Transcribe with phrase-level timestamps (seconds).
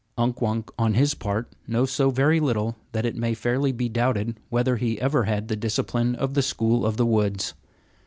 [0.17, 4.39] Unk Wunk, on his part, knows so very little that it may fairly be doubted
[4.49, 7.53] whether he ever had the discipline of the school of the woods.